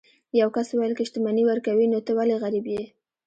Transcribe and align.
یو 0.39 0.49
کس 0.55 0.67
وویل 0.71 0.93
که 0.97 1.03
شتمني 1.09 1.43
ورکوي 1.47 1.85
نو 1.93 1.99
ته 2.05 2.11
ولې 2.17 2.35
غریب 2.43 2.65
یې. 2.73 2.83